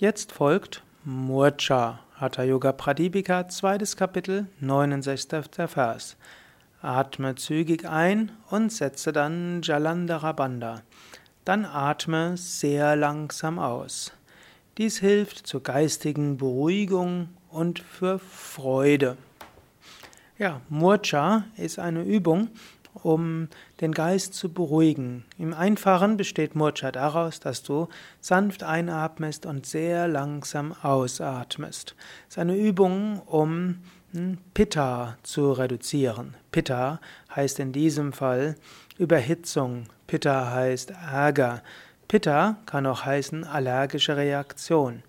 [0.00, 5.46] Jetzt folgt Murcha, Hatha Yoga Pradipika, zweites Kapitel, 69.
[5.66, 6.16] Vers.
[6.80, 10.80] Atme zügig ein und setze dann Jalandhara Bandha.
[11.44, 14.14] Dann atme sehr langsam aus.
[14.78, 19.18] Dies hilft zur geistigen Beruhigung und für Freude.
[20.38, 22.48] Ja, Murcha ist eine Übung,
[23.02, 23.48] um
[23.80, 25.24] den Geist zu beruhigen.
[25.38, 27.88] Im Einfachen besteht Murcha daraus, dass du
[28.20, 31.94] sanft einatmest und sehr langsam ausatmest.
[32.28, 33.78] Es ist eine Übung, um
[34.12, 36.34] hm, Pitta zu reduzieren.
[36.52, 37.00] Pitta
[37.34, 38.56] heißt in diesem Fall
[38.98, 39.84] Überhitzung.
[40.06, 41.62] Pitta heißt Ärger.
[42.08, 45.02] Pitta kann auch heißen allergische Reaktion.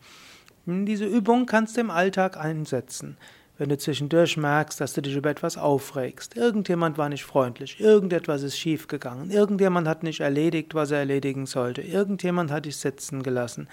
[0.67, 3.17] Diese Übung kannst du im Alltag einsetzen.
[3.61, 8.41] Wenn du zwischendurch merkst, dass du dich über etwas aufregst, irgendjemand war nicht freundlich, irgendetwas
[8.41, 13.67] ist schiefgegangen, irgendjemand hat nicht erledigt, was er erledigen sollte, irgendjemand hat dich sitzen gelassen,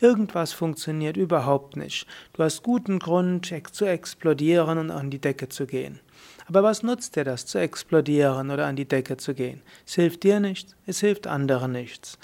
[0.00, 2.06] irgendwas funktioniert überhaupt nicht.
[2.32, 6.00] Du hast guten Grund zu explodieren und an die Decke zu gehen.
[6.46, 9.60] Aber was nutzt dir das, zu explodieren oder an die Decke zu gehen?
[9.86, 12.18] Es hilft dir nichts, es hilft anderen nichts.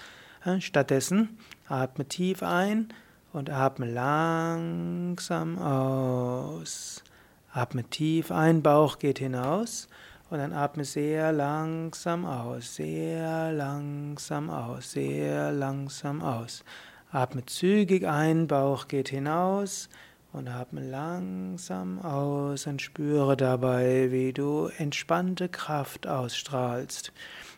[0.60, 1.36] Stattdessen
[1.68, 2.94] atme tief ein
[3.34, 7.04] und atme langsam aus.
[7.52, 9.88] Atme tief ein, Bauch geht hinaus
[10.30, 16.62] und dann atme sehr langsam aus, sehr langsam aus, sehr langsam aus.
[17.10, 19.88] Atme zügig ein, Bauch geht hinaus
[20.32, 27.12] und atme langsam aus und spüre dabei, wie du entspannte Kraft ausstrahlst.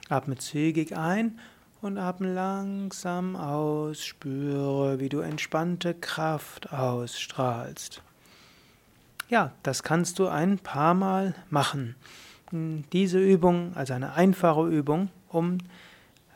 [0.08, 1.38] Atme zügig ein
[1.82, 8.02] und atme langsam aus, spüre, wie du entspannte Kraft ausstrahlst.
[9.32, 11.96] Ja, das kannst du ein paar Mal machen.
[12.50, 15.56] Diese Übung, also eine einfache Übung, um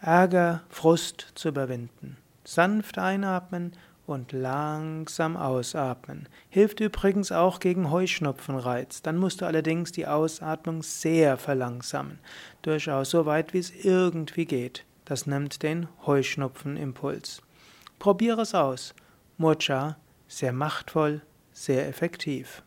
[0.01, 2.17] Ärger, Frust zu überwinden.
[2.45, 3.73] Sanft einatmen
[4.07, 6.27] und langsam ausatmen.
[6.49, 9.03] Hilft übrigens auch gegen Heuschnupfenreiz.
[9.03, 12.19] Dann musst du allerdings die Ausatmung sehr verlangsamen.
[12.62, 14.87] Durchaus so weit, wie es irgendwie geht.
[15.05, 17.43] Das nimmt den Heuschnupfenimpuls.
[17.99, 18.95] Probiere es aus.
[19.37, 19.99] Murcha,
[20.29, 21.21] sehr machtvoll,
[21.53, 22.62] sehr effektiv.